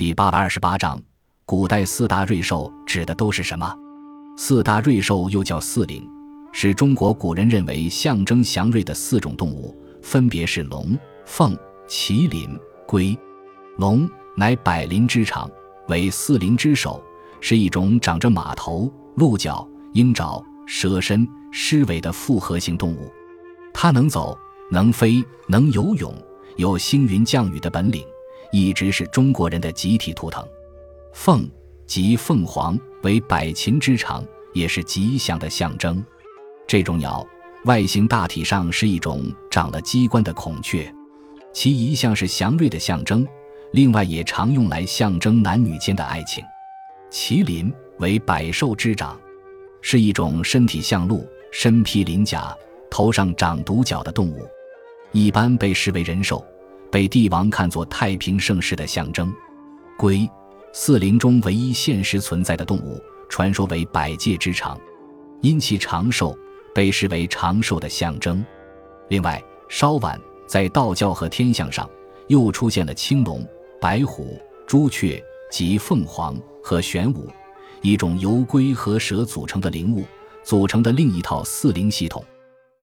[0.00, 0.98] 第八百二十八章，
[1.44, 3.70] 古代四大瑞兽指的都是什么？
[4.34, 6.08] 四大瑞兽又叫四灵，
[6.52, 11.54] 是中国古人认为象征祥瑞的四种动物，分别是龙、凤、
[11.86, 13.14] 麒麟、龟。
[13.76, 14.08] 龙
[14.38, 15.50] 乃百灵之长，
[15.88, 17.04] 为四灵之首，
[17.42, 23.12] 是一种长着马头、鹿角、鹰爪、蛇身、狮尾的复合型动物。
[23.74, 24.34] 它能走，
[24.70, 26.10] 能飞，能游泳，
[26.56, 28.02] 有星云降雨的本领。
[28.52, 30.46] 一直是中国人的集体图腾，
[31.12, 31.48] 凤
[31.86, 36.04] 即凤凰，为百禽之长，也是吉祥的象征。
[36.66, 37.26] 这种鸟
[37.64, 40.92] 外形大体上是一种长了机关的孔雀，
[41.52, 43.26] 其一向是祥瑞的象征，
[43.72, 46.44] 另外也常用来象征男女间的爱情。
[47.10, 49.20] 麒麟为百兽之长，
[49.80, 52.56] 是一种身体像鹿、身披鳞甲、
[52.88, 54.46] 头上长独角的动物，
[55.12, 56.44] 一般被视为人兽。
[56.90, 59.32] 被帝王看作太平盛世的象征，
[59.96, 60.28] 龟，
[60.72, 64.78] 四灵中唯一现实存在的动物，传说为百界之长，
[65.40, 66.36] 因其长寿，
[66.74, 68.44] 被视为长寿的象征。
[69.08, 71.88] 另外，稍晚在道教和天象上，
[72.26, 73.46] 又出现了青龙、
[73.80, 77.28] 白虎、朱雀及凤凰和玄武，
[77.82, 80.04] 一种由龟和蛇组成的灵物
[80.42, 82.24] 组成的另一套四灵系统。